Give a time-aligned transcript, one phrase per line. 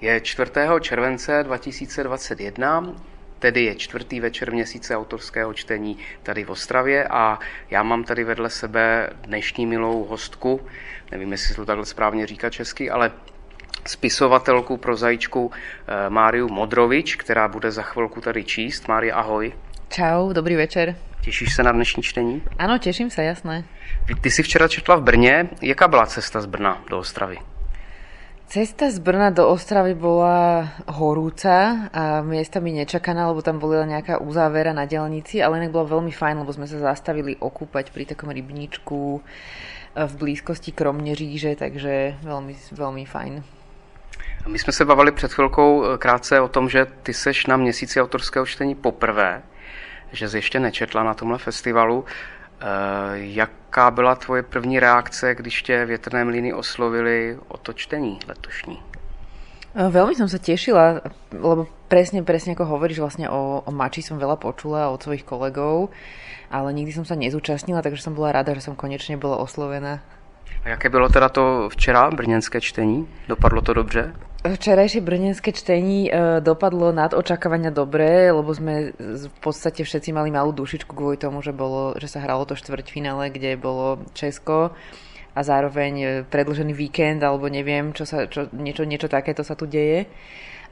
[0.00, 0.50] Je 4.
[0.80, 2.94] července 2021,
[3.38, 7.38] tedy je čtvrtý večer měsíce autorského čtení tady v Ostravě a
[7.70, 10.60] já mám tady vedle sebe dnešní milou hostku,
[11.10, 13.12] nevím, jestli to takhle správně říká česky, ale
[13.86, 18.88] spisovatelku, prozaičku eh, Máriu Modrovič, která bude za chvilku tady číst.
[18.88, 19.52] Mária, ahoj.
[19.88, 20.96] Čau, dobrý večer.
[21.20, 22.42] Těšíš se na dnešní čtení?
[22.58, 23.64] Ano, těším se, jasné.
[24.20, 25.48] Ty jsi včera četla v Brně.
[25.62, 27.49] Jaká byla cesta z Brna do Ostravy?
[28.50, 34.74] Cesta z Brna do Ostravy bola horúca a miestami nečakaná, lebo tam bola nejaká uzávera
[34.74, 39.22] na dielnici, ale inak bola veľmi fajn, lebo sme sa zastavili okúpať pri takom rybníčku
[39.94, 43.32] v blízkosti Kromneříže, takže veľmi, veľmi fajn.
[44.50, 48.02] My jsme se bavili před chvilkou eh, krátce o tom, že ty seš na měsíci
[48.02, 49.42] autorského čtení poprvé,
[50.12, 52.04] že jsi ještě nečetla na tomhle festivalu.
[52.60, 52.66] Eh,
[53.14, 58.82] jaká byla tvoje první reakce, když tě větrné mlíny oslovili o to čtení letošní?
[59.70, 64.18] Eh, veľmi som sa tešila, lebo presne, presne ako hovoríš, vlastne o, o mači som
[64.18, 65.94] veľa počula od svojich kolegov,
[66.50, 70.04] ale nikdy som sa nezúčastnila, takže som bola rada, že som konečne bola oslovená.
[70.64, 73.08] A jaké bylo teda to včera brněnské čtení?
[73.28, 74.12] Dopadlo to dobře?
[74.40, 80.56] Včerajšie brněnské čtení e, dopadlo nad očakávania dobre, lebo sme v podstate všetci mali malú
[80.56, 84.72] dušičku kvôli tomu, že, bolo, že sa hralo to štvrťfinále, kde bolo Česko
[85.36, 89.68] a zároveň e, predlžený víkend, alebo neviem, čo sa, čo, niečo, niečo takéto sa tu
[89.68, 90.08] deje.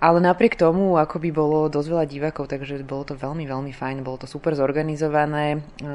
[0.00, 4.00] Ale napriek tomu, ako by bolo dosť veľa divákov, takže bolo to veľmi, veľmi fajn,
[4.00, 5.91] bolo to super zorganizované, e,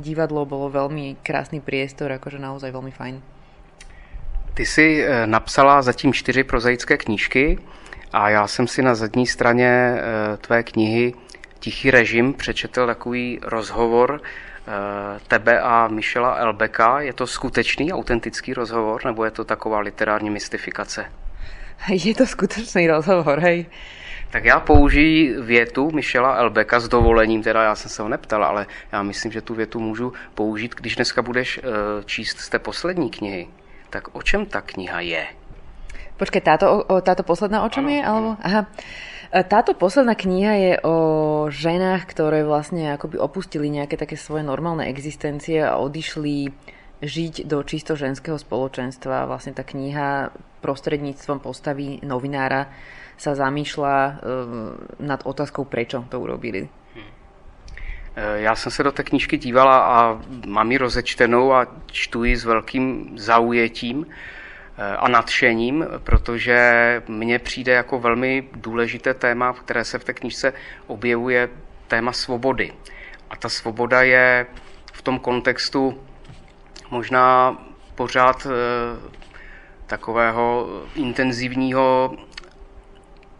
[0.00, 3.37] divadlo bolo veľmi krásny priestor, akože naozaj veľmi fajn.
[4.58, 7.58] Ty jsi eh, napsala zatím čtyři prozaické knížky
[8.12, 11.14] a já jsem si na zadní straně eh, tvé knihy
[11.58, 14.70] Tichý režim přečetl takový rozhovor eh,
[15.28, 17.00] tebe a Michela Elbeka.
[17.00, 21.04] Je to skutečný, autentický rozhovor, nebo je to taková literární mystifikace?
[21.88, 23.66] Je to skutečný rozhovor, hej.
[24.30, 28.66] Tak já použiji větu Michela Elbeka s dovolením, teda já jsem se ho neptal, ale
[28.92, 31.60] já myslím, že tu větu můžu použít, když dneska budeš
[32.04, 33.48] číst z té poslední knihy.
[33.88, 35.24] Tak o čem tá kniha je?
[36.18, 37.94] Počkej, táto, o, táto posledná o čom ano.
[37.94, 38.00] je?
[38.02, 38.30] Alebo?
[38.42, 38.62] Aha.
[39.30, 40.96] E, táto posledná kniha je o
[41.48, 46.50] ženách, ktoré vlastne akoby opustili nejaké také svoje normálne existencie a odišli
[46.98, 49.30] žiť do čisto ženského spoločenstva.
[49.30, 52.74] Vlastne tá kniha prostredníctvom postavy novinára
[53.14, 54.12] sa zamýšľa e,
[55.02, 56.66] nad otázkou, prečo to urobili.
[58.20, 62.36] Eh, já jsem se do té knížky dívala a mám ji rozečtenou a čtu ji
[62.36, 69.98] s velkým zaujetím eh, a nadšením, protože mně přijde jako velmi důležité téma, které se
[69.98, 70.52] v té knížce
[70.86, 71.48] objevuje,
[71.88, 72.72] téma svobody.
[73.30, 74.46] A ta svoboda je
[74.92, 76.00] v tom kontextu
[76.90, 77.58] možná
[77.94, 79.10] pořád eh,
[79.86, 82.16] takového intenzivního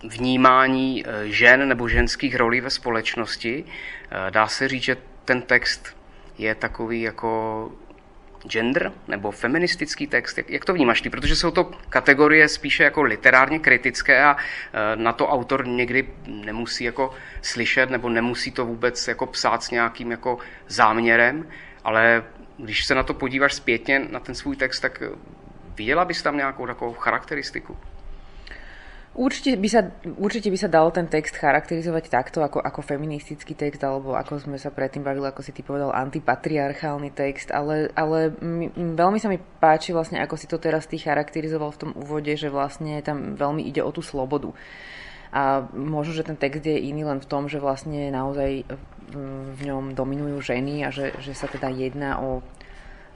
[0.03, 3.65] vnímání žen nebo ženských rolí ve společnosti,
[4.11, 5.97] Eh, dá se říct, že ten text
[6.39, 7.73] je takový jako
[8.49, 10.39] gender nebo feministický text?
[10.39, 11.11] Jak, jak to vnímáš ty?
[11.11, 16.85] Protože jsou to kategorie spíše jako literárně kritické a eh, na to autor někdy nemusí
[16.85, 20.39] jako slyšet nebo nemusí to vůbec jako psát s nějakým jako
[20.69, 21.49] záměrem,
[21.85, 22.25] ale
[22.57, 25.03] když se na to podíváš zpětně na ten svůj text, tak
[25.77, 27.77] viděla bys tam nějakou takovou charakteristiku?
[29.17, 29.81] Určite by, sa,
[30.21, 34.61] určite by sa dal ten text charakterizovať takto ako, ako feministický text, alebo ako sme
[34.61, 39.41] sa predtým bavili, ako si ty povedal, antipatriarchálny text, ale, ale m, veľmi sa mi
[39.41, 43.65] páči vlastne, ako si to teraz ty charakterizoval v tom úvode, že vlastne tam veľmi
[43.67, 44.55] ide o tú slobodu.
[45.35, 48.65] A možno, že ten text je iný len v tom, že vlastne naozaj
[49.57, 52.45] v ňom dominujú ženy a že, že sa teda jedná o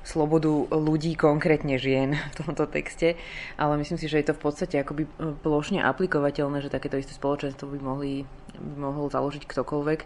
[0.03, 3.15] slobodu ľudí, konkrétne žien v tomto texte,
[3.57, 7.15] ale myslím si, že je to v podstate akoby e, plošne aplikovateľné, že takéto isté
[7.15, 8.13] spoločenstvo by, mohli,
[8.59, 10.01] by mohol založiť ktokoľvek.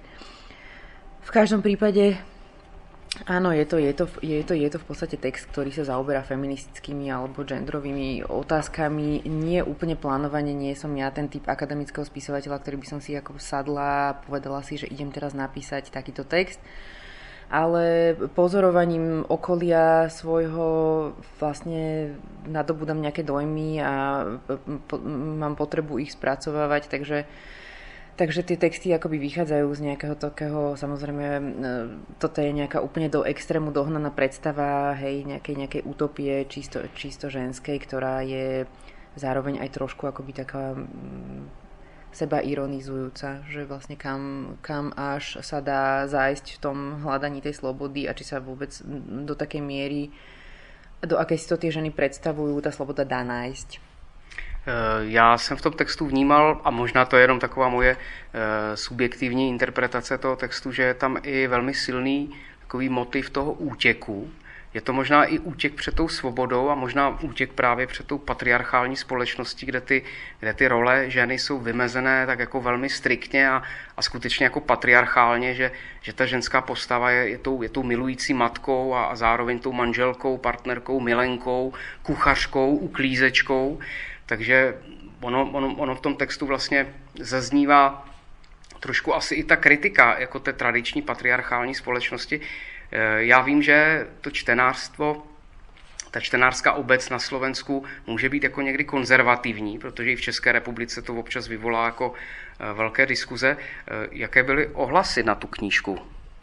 [1.27, 2.21] V každom prípade
[3.25, 6.21] Áno, je to, je, to, je, to, je to v podstate text, ktorý sa zaoberá
[6.21, 9.25] feministickými alebo genderovými otázkami.
[9.25, 13.41] Nie úplne plánovane, nie som ja ten typ akademického spisovateľa, ktorý by som si ako
[13.41, 16.60] sadla povedala si, že idem teraz napísať takýto text
[17.47, 20.69] ale pozorovaním okolia svojho
[21.39, 22.15] vlastne
[22.47, 23.93] nadobudám nejaké dojmy a
[25.15, 27.19] mám potrebu ich spracovávať, takže
[28.16, 31.43] Takže tie texty akoby vychádzajú z nejakého takého, samozrejme, e,
[32.16, 37.77] toto je nejaká úplne do extrému dohnaná predstava, hej, nejakej, nejakej utopie čisto, čisto ženskej,
[37.77, 38.65] ktorá je
[39.21, 40.72] zároveň aj trošku akoby taká
[42.16, 48.09] seba ironizujúca, že vlastne kam, kam až sa dá zájsť v tom hľadaní tej slobody
[48.09, 48.72] a či sa vôbec
[49.28, 50.09] do takej miery,
[51.04, 53.84] do akej si to tie ženy predstavujú, tá sloboda dá nájsť.
[55.07, 57.97] Já jsem v tom textu vnímal, a možná to je jenom taková moje
[58.74, 64.30] subjektivní interpretace toho textu, že je tam i velmi silný takový motiv toho útěku,
[64.77, 68.97] je to možná i útěk před tou svobodou a možná útěk právě před tou patriarchální
[68.97, 70.03] společností, kde ty,
[70.41, 73.63] kde ty role ženy jsou vymezené tak jako velmi striktně a,
[73.97, 78.34] a skutečně jako patriarchálně, že, že ta ženská postava je, je, tou, je tou milující
[78.34, 81.72] matkou a, a zároveň tou manželkou, partnerkou, milenkou,
[82.03, 83.79] kuchařkou, uklízečkou.
[84.27, 84.77] Takže
[85.21, 86.87] ono, ono, ono v tom textu vlastně
[87.21, 88.09] zaznívá
[88.81, 92.41] trošku asi i ta kritika jako té tradiční patriarchální společnosti,
[93.16, 95.27] já vím, že to čtenářstvo,
[96.16, 101.03] ta čtenářská obec na Slovensku může být jako někdy konzervativní, protože i v České republice
[101.03, 103.56] to občas vyvolá jako eh, velké diskuze.
[103.56, 105.98] Eh, jaké byly ohlasy na tu knížku?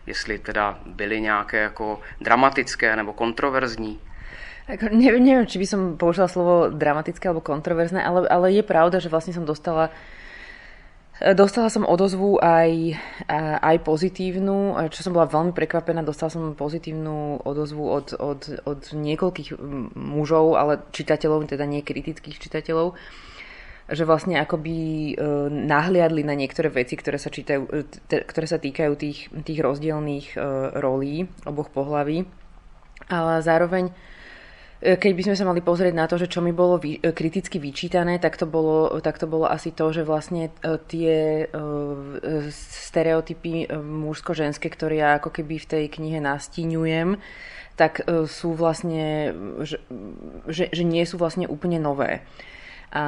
[0.07, 3.99] Jestli teda byly nějaké jako dramatické nebo kontroverzní?
[4.63, 8.95] Ako, neviem, neviem, či by som použila slovo dramatické alebo kontroverzné, ale, ale je pravda,
[9.01, 9.91] že vlastne som dostala
[11.23, 12.99] Dostala som odozvu aj,
[13.63, 16.03] aj pozitívnu, čo som bola veľmi prekvapená.
[16.03, 19.55] Dostala som pozitívnu odozvu od, od, od niekoľkých
[19.95, 22.99] mužov, ale čitateľov, teda nie kritických čitateľov,
[23.87, 25.13] že vlastne akoby e,
[25.47, 27.71] nahliadli na niektoré veci, ktoré sa, čítajú,
[28.11, 30.37] ktoré sa týkajú tých, tých rozdielných e,
[30.75, 32.27] rolí oboch pohlaví.
[33.07, 33.95] Ale zároveň
[34.83, 37.56] keď by sme sa mali pozrieť na to, že čo mi bolo vy, e, kriticky
[37.56, 41.47] vyčítané, tak to, bolo, tak to bolo asi to, že vlastne e, tie
[42.51, 47.15] stereotypy mužsko-ženské, ktoré ja ako keby v tej knihe nastíňujem,
[47.74, 49.33] tak sú vlastne,
[49.65, 49.81] že,
[50.45, 52.21] že, že nie sú vlastne úplne nové.
[52.94, 53.03] A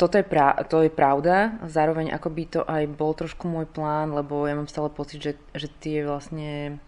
[0.00, 4.48] toto je, pra, to je pravda, zároveň akoby to aj bol trošku môj plán, lebo
[4.48, 6.80] ja mám stále pocit, že, že tie vlastne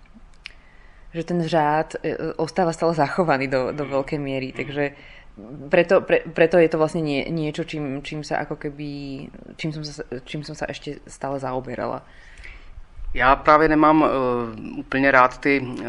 [1.15, 4.97] že ten řád e, ostáva stále zachovaný do, do veľkej miery, takže
[5.69, 8.89] preto, pre, preto je to vlastne nie, niečo, čím, čím sa ako keby,
[9.57, 12.05] čím som sa, čím som sa ešte stále zaoberala.
[13.15, 14.09] Já právě nemám uh,
[14.79, 15.85] úplně rád ty, uh,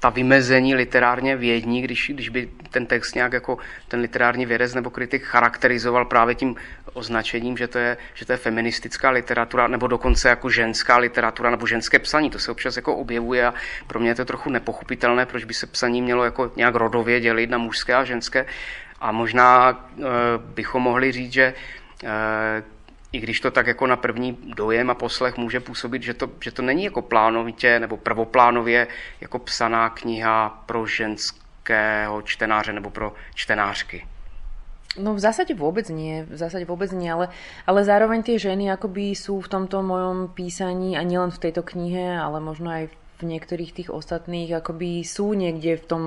[0.00, 3.58] ta vymezení literárně vědní, když, když by ten text nějak jako
[3.88, 6.56] ten literární vědec nebo kritik charakterizoval právě tím
[6.92, 11.66] označením, že to, je, že to je feministická literatura nebo dokonce jako ženská literatura nebo
[11.66, 12.30] ženské psaní.
[12.30, 13.54] To se občas jako objevuje a
[13.86, 17.50] pro mě je to trochu nepochopitelné, proč by se psaní mělo jako nějak rodově dělit
[17.50, 18.46] na mužské a ženské.
[19.00, 20.04] A možná uh,
[20.38, 21.54] bychom mohli říct, že
[22.02, 22.08] uh,
[23.12, 26.52] i když to tak jako na první dojem a poslech může působit, že to, že
[26.52, 28.86] to není jako plánovitě nebo prvoplánově
[29.20, 34.06] jako psaná kniha pro ženského čtenáře nebo pro čtenářky.
[34.98, 37.30] No v zásade vôbec nie, v zásade vôbec nie, ale,
[37.62, 42.18] ale zároveň tie ženy akoby sú v tomto mojom písaní a nielen v tejto knihe,
[42.18, 46.02] ale možno aj v niektorých tých ostatných akoby sú niekde v tom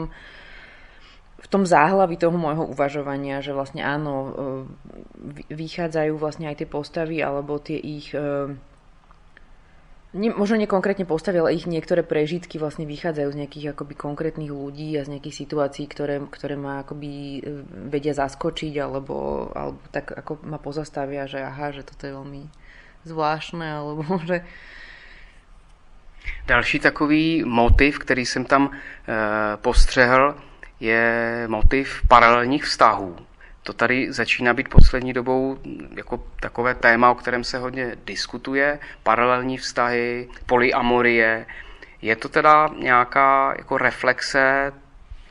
[1.44, 4.32] v tom záhlaví toho môjho uvažovania, že vlastne áno, e,
[5.52, 8.56] vychádzajú vlastne aj tie postavy alebo tie ich e,
[10.16, 14.48] ne, možno nie konkrétne postavy, ale ich niektoré prežitky vlastne vychádzajú z nejakých akoby konkrétnych
[14.56, 17.40] ľudí a z nejakých situácií, ktoré, ktoré ma akoby e,
[17.92, 22.44] vedia zaskočiť alebo, alebo tak ako ma pozastavia, že aha, že toto je veľmi
[23.04, 24.48] zvláštne alebo že
[26.48, 30.36] Další takový motiv, který jsem tam e, postřehl,
[30.84, 33.16] je motiv paralelních vztahů.
[33.64, 35.58] To tady začíná být poslední dobou
[35.96, 38.80] jako takové téma, o kterém se hodně diskutuje.
[39.04, 41.46] Paralelní vztahy, polyamorie.
[42.02, 44.74] Je to teda nějaká jako reflexe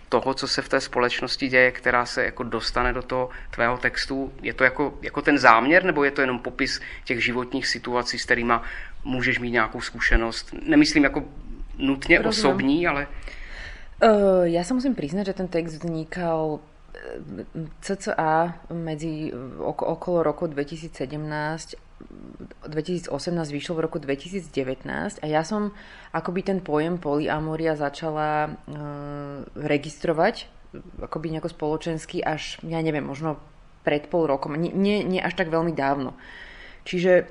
[0.09, 4.32] toho, co se v té společnosti děje, která se jako dostane do toho tvého textu?
[4.42, 8.25] Je to jako, jako ten záměr, nebo je to jenom popis těch životních situací, s
[8.25, 8.54] kterými
[9.04, 10.54] můžeš mít nějakou zkušenost?
[10.66, 11.25] Nemyslím jako
[11.78, 12.28] nutně Rozumím.
[12.28, 13.06] osobní, ale...
[14.50, 16.59] Ja sa musím priznať, že ten text vznikal
[17.80, 19.30] cca medzi
[19.62, 20.90] okolo roku 2017
[22.66, 23.14] 2018
[23.54, 25.71] vyšiel v roku 2019 a ja som
[26.11, 30.50] akoby ten pojem polyamoria začala uh, registrovať
[31.02, 33.37] akoby nejako spoločensky až, ja neviem, možno
[33.85, 36.16] pred pol rokom, nie, nie, nie až tak veľmi dávno.
[36.88, 37.28] Čiže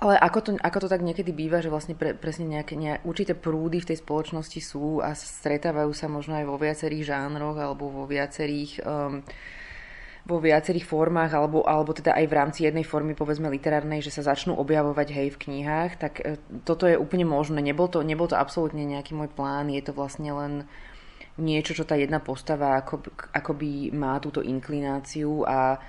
[0.00, 3.36] ale ako to, ako to tak niekedy býva, že vlastne pre, presne nejaké, nejaké určité
[3.36, 8.08] prúdy v tej spoločnosti sú a stretávajú sa možno aj vo viacerých žánroch alebo vo
[8.08, 9.20] viacerých um,
[10.20, 14.22] vo viacerých formách, alebo, alebo teda aj v rámci jednej formy, povedzme literárnej, že sa
[14.22, 17.64] začnú objavovať hej v knihách, tak e, toto je úplne možné.
[17.64, 20.52] Nebol to, nebol to absolútne nejaký môj plán, je to vlastne len
[21.40, 23.00] niečo, čo tá jedna postava ako,
[23.32, 25.80] akoby má túto inklináciu a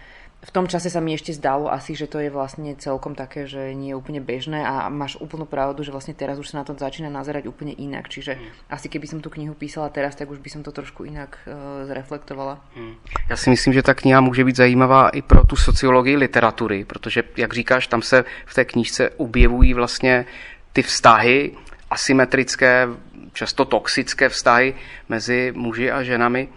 [0.42, 3.78] v tom čase sa mi ešte zdalo asi, že to je vlastne celkom také, že
[3.78, 6.74] nie je úplne bežné a máš úplnú pravdu, že vlastne teraz už sa na to
[6.74, 8.10] začína nazerať úplne inak.
[8.10, 8.74] Čiže mm.
[8.74, 11.86] asi keby som tú knihu písala teraz, tak už by som to trošku inak uh,
[11.86, 12.58] zreflektovala.
[12.74, 12.98] Mm.
[13.30, 17.24] Já si myslím, že ta kniha může být zajímavá i pro tu sociologii literatury, protože,
[17.38, 20.26] jak říkáš, tam se v té knížce objevují vlastně
[20.74, 21.52] ty vztahy,
[21.90, 22.88] asymetrické,
[23.34, 24.74] často toxické vztahy
[25.10, 26.50] mezi muži a ženami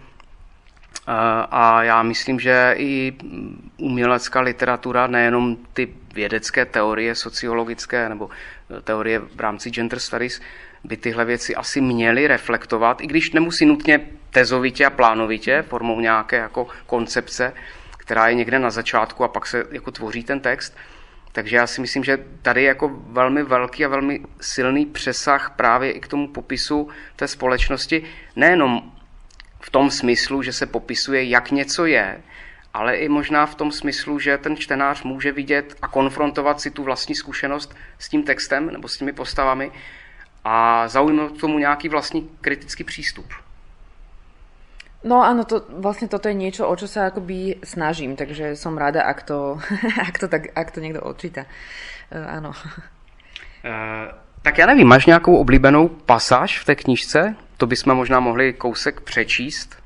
[1.51, 3.13] a já myslím, že i
[3.77, 8.29] umělecká literatura, nejenom ty vědecké teorie sociologické nebo
[8.83, 10.41] teorie v rámci gender studies,
[10.83, 16.35] by tyhle věci asi měly reflektovat, i když nemusí nutně tezovitě a plánovitě, formou nějaké
[16.35, 17.53] jako koncepce,
[17.97, 20.77] která je někde na začátku a pak se jako tvoří ten text.
[21.31, 25.91] Takže já si myslím, že tady je jako velmi velký a velmi silný přesah právě
[25.91, 28.03] i k tomu popisu té společnosti,
[28.35, 28.91] nejenom
[29.65, 32.21] v tom smyslu, že se popisuje, jak něco je,
[32.73, 36.83] ale i možná v tom smyslu, že ten čtenář může vidět a konfrontovat si tu
[36.83, 39.71] vlastní zkušenost s tím textem nebo s těmi postavami
[40.43, 43.25] a zaujmout tomu nějaký vlastní kritický přístup.
[45.05, 49.05] No áno, to, vlastne toto je niečo, o čo sa akoby snažím, takže som rada,
[49.05, 49.61] ak to,
[50.09, 51.45] ak to, tak, ak to niekto odčíta.
[52.09, 52.57] Uh, áno.
[53.61, 54.09] Uh,
[54.41, 59.01] tak já nevím, máš nějakou oblíbenou pasáž v té knižce, to bychom možná mohli kousek
[59.01, 59.85] přečíst.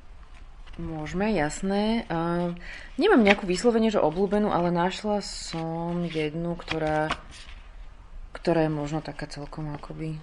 [0.79, 2.07] Môžeme, jasné.
[2.07, 2.55] Uh,
[2.95, 7.11] nemám nejakú vyslovene, že obľúbenú, ale našla som jednu, ktorá,
[8.31, 10.15] ktorá je možno taká celkom akoby...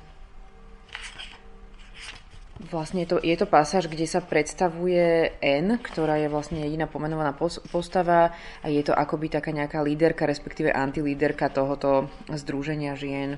[2.73, 7.37] Vlastne je to, je to pasáž, kde sa predstavuje N, ktorá je vlastne jediná pomenovaná
[7.69, 8.33] postava
[8.65, 13.37] a je to akoby taká nejaká líderka, respektíve antilíderka tohoto združenia žien.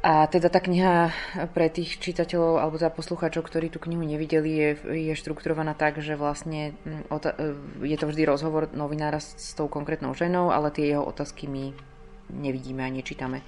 [0.00, 1.12] A teda tá kniha
[1.52, 6.16] pre tých čitateľov alebo za poslucháčov, ktorí tú knihu nevideli, je, je štrukturovaná tak, že
[6.16, 7.12] vlastne mm,
[7.84, 11.76] je to vždy rozhovor novinára s tou konkrétnou ženou, ale tie jeho otázky my
[12.32, 13.44] nevidíme a nečítame.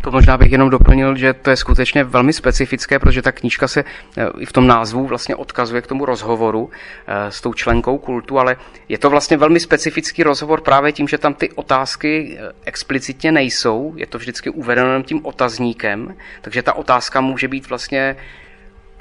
[0.00, 3.84] To možná bych jenom doplnil, že to je skutečně velmi specifické, protože ta knížka se
[4.16, 6.70] eh, i v tom názvu vlastně odkazuje k tomu rozhovoru
[7.06, 8.56] eh, s tou členkou kultu, ale
[8.88, 13.92] je to vlastně velmi specifický rozhovor právě tím, že tam ty otázky eh, explicitně nejsou,
[13.96, 18.16] je to vždycky uvedeno tím otazníkem, takže ta otázka může být vlastně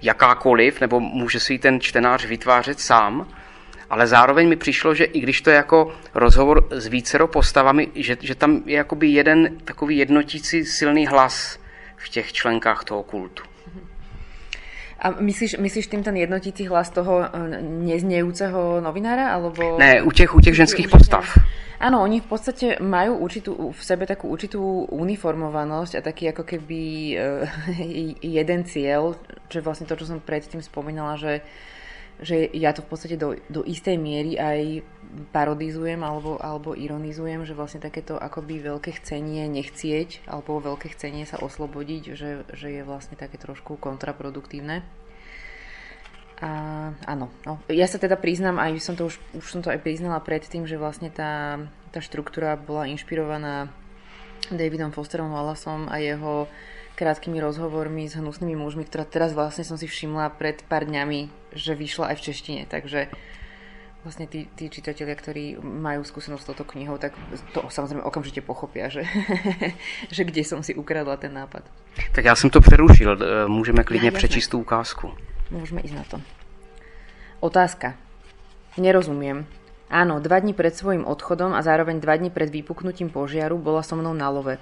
[0.01, 3.27] jakákoliv, nebo může si ji ten čtenář vytvářet sám
[3.89, 8.17] ale zároveň mi přišlo, že i když to je jako rozhovor s vícero postavami, že,
[8.21, 11.59] že tam je jakoby jeden takový jednotící silný hlas
[11.95, 13.43] v těch členkách toho kultu.
[14.99, 19.31] A myslíš, myslíš tým ten jednotící hlas toho eh, neznejúceho novinára?
[19.33, 19.79] Alebo...
[19.79, 21.23] Ne, u těch, u těch ženských postav.
[21.79, 26.81] Áno, oni v podstate majú určitú, v sebe takú určitú uniformovanosť a taký ako keby
[27.15, 27.47] uh,
[28.39, 29.15] jeden cieľ,
[29.47, 31.39] čo je vlastne to, čo som predtým spomínala, že
[32.19, 34.83] že ja to v podstate do, do istej miery aj
[35.31, 41.39] parodizujem alebo, alebo ironizujem, že vlastne takéto akoby veľké chcenie nechcieť alebo veľké chcenie sa
[41.39, 44.83] oslobodiť, že, že je vlastne také trošku kontraproduktívne.
[46.39, 46.49] A
[47.03, 47.59] áno, no.
[47.67, 50.79] ja sa teda priznám, aj som to už, už som to aj priznala predtým, že
[50.79, 51.59] vlastne tá,
[51.91, 53.67] tá štruktúra bola inšpirovaná
[54.47, 56.47] Davidom Fosterom Wallaceom a jeho
[56.99, 61.71] krátkými rozhovormi s hnusnými mužmi, ktorá teraz vlastne som si všimla pred pár dňami, že
[61.71, 63.07] vyšla aj v češtine, takže
[64.03, 67.15] vlastne tí, tí čitatelia, ktorí majú skúsenosť s touto knihou, tak
[67.55, 69.07] to samozrejme okamžite pochopia, že,
[70.15, 71.63] že kde som si ukradla ten nápad.
[72.11, 75.15] Tak já jsem to přerušil, e, můžeme klidně ja, přečíst tú ukázku.
[75.51, 76.17] Môžeme ísť na to.
[77.39, 77.97] Otázka.
[78.77, 79.49] Nerozumiem.
[79.89, 83.97] Áno, dva dní pred svojim odchodom a zároveň dva dní pred vypuknutím požiaru bola so
[83.97, 84.61] mnou na love.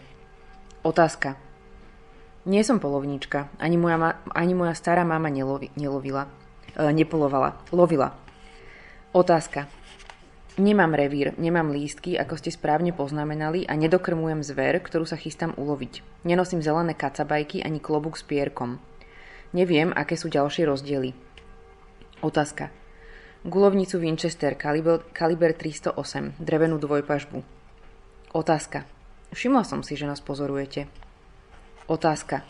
[0.87, 1.46] Otázka.
[2.47, 3.51] Nie som polovníčka.
[3.59, 6.31] Ani moja, ani moja stará mama nelovi- nelovila.
[6.79, 7.59] E, nepolovala.
[7.75, 8.15] Lovila.
[9.11, 9.67] Otázka.
[10.55, 16.01] Nemám revír, nemám lístky, ako ste správne poznamenali a nedokrmujem zver, ktorú sa chystám uloviť.
[16.23, 18.79] Nenosím zelené kacabajky ani klobúk s pierkom.
[19.51, 21.13] Neviem, aké sú ďalšie rozdiely.
[22.23, 22.71] Otázka.
[23.45, 27.43] Gulovnicu Winchester kaliber, kaliber 308, drevenú dvojpažbu.
[28.33, 28.87] Otázka.
[29.35, 31.06] Všimla som si, že nás pozorujete.
[31.87, 32.43] Otázka.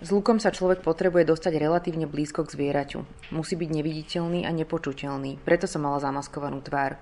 [0.00, 3.04] S lukom sa človek potrebuje dostať relatívne blízko k zvieraťu.
[3.36, 6.96] Musí byť neviditeľný a nepočuteľný, preto som mala zamaskovanú tvár.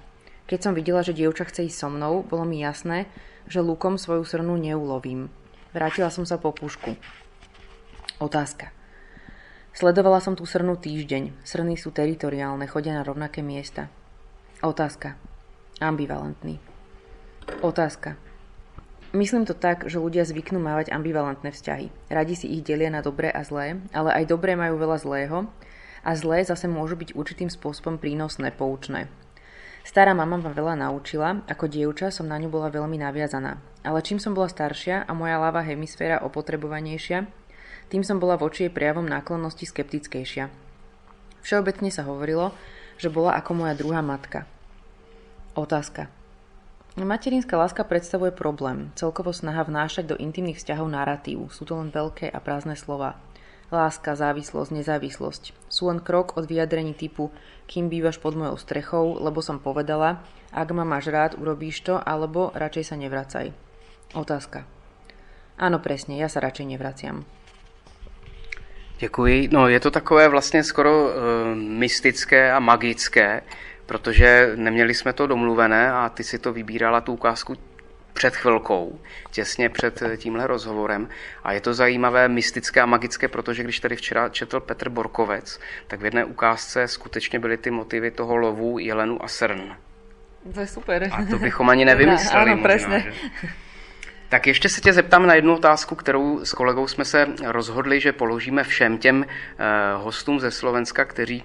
[0.51, 3.07] Keď som videla, že dievča chce ísť so mnou, bolo mi jasné,
[3.47, 5.31] že lukom svoju srnu neulovím.
[5.71, 6.99] Vrátila som sa po pušku.
[8.19, 8.75] Otázka.
[9.71, 11.39] Sledovala som tú srnu týždeň.
[11.47, 13.95] Srny sú teritoriálne, chodia na rovnaké miesta.
[14.59, 15.15] Otázka.
[15.79, 16.59] Ambivalentný.
[17.63, 18.34] Otázka.
[19.15, 22.11] Myslím to tak, že ľudia zvyknú mávať ambivalentné vzťahy.
[22.11, 25.47] Radi si ich delia na dobré a zlé, ale aj dobré majú veľa zlého
[26.03, 29.07] a zlé zase môžu byť určitým spôsobom prínosné, poučné.
[29.87, 33.63] Stará mama ma veľa naučila, ako dievča som na ňu bola veľmi naviazaná.
[33.87, 37.31] Ale čím som bola staršia a moja ľava hemisféra opotrebovanejšia,
[37.95, 40.51] tým som bola voči jej prejavom náklonnosti skeptickejšia.
[41.47, 42.51] Všeobecne sa hovorilo,
[42.99, 44.49] že bola ako moja druhá matka.
[45.55, 46.24] Otázka.
[46.95, 51.51] Materinská láska predstavuje problém, celkovo snaha vnášať do intimných vzťahov narratívu.
[51.51, 53.19] Sú to len veľké a prázdne slova.
[53.75, 55.57] Láska, závislosť, nezávislosť.
[55.67, 57.35] Sú len krok od vyjadrení typu
[57.67, 60.21] kým bývaš pod mojou strechou, lebo som povedala,
[60.53, 63.47] ak ma máš rád, urobíš to, alebo radšej sa nevracaj.
[64.15, 64.69] Otázka.
[65.59, 67.25] Áno, presne, ja sa radšej nevraciam.
[68.99, 69.49] Děkuji.
[69.53, 71.15] No, je to takové vlastně skoro e,
[71.55, 73.43] mystické a magické,
[73.87, 77.57] protože neměli jsme to domluvené a ty si to vybírala tu ukázku
[78.15, 79.01] před chvilkou,
[79.31, 81.09] těsně před eh, tímhle rozhovorem.
[81.45, 86.01] A je to zajímavé, mystické a magické, protože když tady včera četl Petr Borkovec, tak
[86.01, 89.77] v jedné ukázce skutečně byly ty motivy toho lovu, jelenu a srn.
[90.55, 91.09] To je super.
[91.13, 93.13] A to bychom ani nevymysleli možná, že?
[94.29, 98.13] Tak ještě se tě zeptám na jednu otázku, kterou s kolegou jsme se rozhodli, že
[98.13, 99.25] položíme všem těm uh,
[100.03, 101.45] hostům ze Slovenska, kteří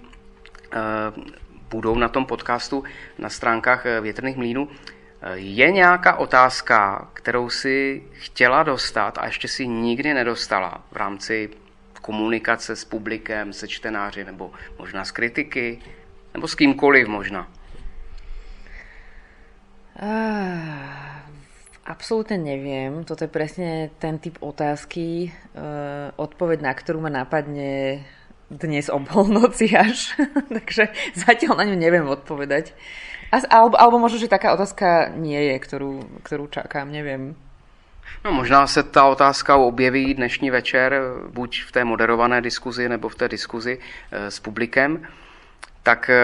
[1.18, 1.24] uh,
[1.70, 2.84] budou na tom podcastu
[3.18, 4.68] na stránkách Větrných mlínů.
[5.34, 11.50] Je nějaká otázka, kterou si chtěla dostat a ještě si nikdy nedostala v rámci
[12.02, 15.80] komunikace s publikem, se čtenáři, nebo možná s kritiky,
[16.34, 17.48] nebo s kýmkoliv možná?
[20.00, 21.28] Ah,
[21.84, 23.04] absolútne neviem.
[23.04, 28.08] Toto je presne ten typ otázky, uh, odpoveď na ktorú ma napadne
[28.50, 30.18] dnes o polnoci až.
[30.56, 32.74] Takže zatiaľ na ňu neviem odpovedať.
[33.30, 35.92] Alebo, alebo možno, že taká otázka nie je, ktorú,
[36.26, 37.38] ktorú čakám, neviem.
[38.26, 43.16] No možná se ta otázka objeví dnešní večer, buď v té moderované diskuzi, nebo v
[43.16, 43.80] té diskuzi
[44.12, 45.08] e, s publikem.
[45.84, 46.18] Tak e,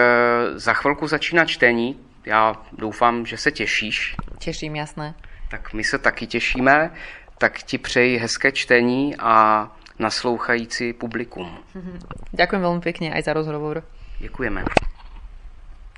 [0.58, 2.00] za chvilku začíná čtení.
[2.24, 4.16] Já doufám, že se těšíš.
[4.38, 5.14] Těším, jasné.
[5.50, 6.90] Tak my se taky těšíme.
[7.38, 11.48] Tak ti přeji hezké čtení a naslouchající publikum.
[12.32, 13.84] Ďakujem veľmi pekne aj za rozhovor.
[14.20, 14.64] Děkujeme.